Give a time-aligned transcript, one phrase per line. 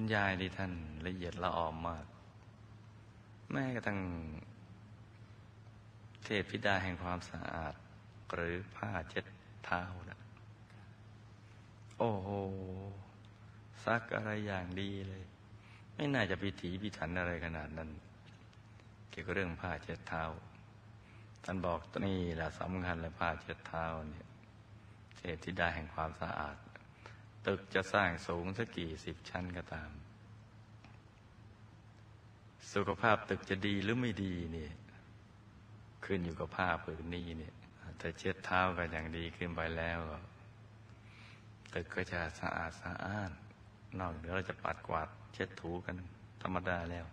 [0.00, 0.72] ณยายที่ท่าน
[1.06, 2.04] ละเอียดละออมมาก
[3.50, 4.00] แม้กระทั่ง
[6.24, 7.74] เทพธิดาแห่งความสะอาด
[8.34, 9.24] หรือผ้าเช็ด
[9.64, 10.20] เท้านะ
[11.98, 12.28] โอ้โห
[13.84, 15.24] ซักอะไรอย่างดีเลย
[15.94, 17.90] ไม่น่าจะพิถีพิถันอะไรขนาดนั้น
[19.10, 20.24] เกี่ยวกับเรื่องผ้าเช็ดเท้า
[21.44, 24.26] ท่านบอกนี่แหละสำคัญเลยผ้าเช็ดเท้าเนี่ย
[25.16, 26.56] เทพธิดาแห่งความสะอาด
[27.46, 29.90] ตึกจะสร้างสูงสักกี่สิบชั้นก็ตาม
[32.72, 34.72] สุขภาพตึกจะดีหรือไม่ดีเนี่ย
[36.04, 37.54] ขึ้นอยู่กับผ้าผืนนี้เนี่ย
[37.98, 40.00] แต่เช็ดเท้ากันอย่างดีขึ้นไปแล้ว
[41.72, 43.30] ตึกก็จะสะอาดสะอ้าน
[43.98, 45.96] นอกเหนือเราจะปัดกวาดเช็ดถูกัน
[46.42, 47.06] ธรรมดาแล้ว